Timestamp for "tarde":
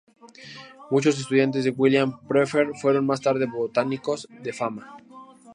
3.21-3.45